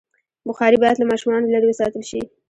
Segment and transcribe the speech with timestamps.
[0.47, 2.21] بخاري باید له ماشومانو لرې وساتل شي.